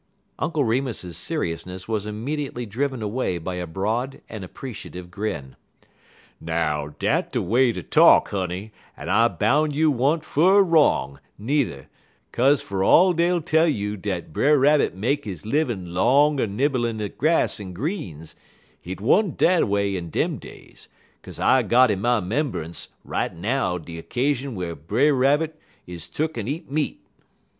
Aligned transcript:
Uncle 0.39 0.63
Remus's 0.63 1.15
seriousness 1.15 1.87
was 1.87 2.07
immediately 2.07 2.65
driven 2.65 3.03
away 3.03 3.37
by 3.37 3.53
a 3.57 3.67
broad 3.67 4.19
and 4.27 4.43
appreciative 4.43 5.11
grin. 5.11 5.55
"Now, 6.39 6.95
dat 6.97 7.31
de 7.31 7.39
way 7.39 7.71
ter 7.71 7.83
talk, 7.83 8.29
honey, 8.29 8.71
en 8.97 9.09
I 9.09 9.27
boun' 9.27 9.69
you 9.69 9.91
wa'n't 9.91 10.25
fur 10.25 10.63
wrong, 10.63 11.19
n'er, 11.37 11.85
'kaze 12.31 12.63
fer 12.63 12.83
all 12.83 13.13
dey'll 13.13 13.41
tell 13.43 13.67
you 13.67 13.95
dat 13.95 14.33
Brer 14.33 14.57
Rabbit 14.57 14.95
make 14.95 15.23
he 15.25 15.35
livin' 15.35 15.93
'long 15.93 16.39
er 16.39 16.47
nibblin' 16.47 16.99
at 16.99 17.19
grass 17.19 17.59
en 17.59 17.71
greens, 17.71 18.35
hit 18.81 18.97
't 18.97 19.03
wa'n't 19.05 19.37
dat 19.37 19.61
a 19.61 19.65
way 19.67 19.95
in 19.95 20.09
dem 20.09 20.39
days, 20.39 20.87
'kaze 21.21 21.39
I 21.39 21.61
got 21.61 21.91
in 21.91 22.01
my 22.01 22.19
'membunce 22.21 22.87
right 23.03 23.35
now 23.35 23.77
de 23.77 24.01
'casion 24.01 24.55
whar 24.55 24.73
Brer 24.73 25.13
Rabbit 25.13 25.61
is 25.85 26.07
tuck'n 26.07 26.47
e't 26.47 26.71
meat." 26.71 27.03